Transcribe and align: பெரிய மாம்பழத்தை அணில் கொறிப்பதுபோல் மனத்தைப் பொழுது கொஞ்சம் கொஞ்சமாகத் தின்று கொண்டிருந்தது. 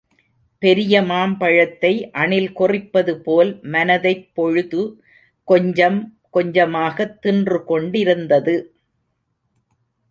பெரிய 0.61 1.01
மாம்பழத்தை 1.01 2.11
அணில் 2.11 2.51
கொறிப்பதுபோல் 2.57 3.61
மனத்தைப் 3.61 4.35
பொழுது 4.35 4.81
கொஞ்சம் 5.47 6.17
கொஞ்சமாகத் 6.33 7.21
தின்று 7.21 7.63
கொண்டிருந்தது. 7.63 8.55